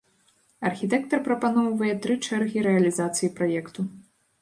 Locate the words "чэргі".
2.27-2.67